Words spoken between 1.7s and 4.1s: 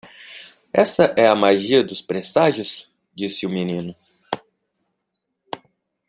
dos presságios?" disse o menino.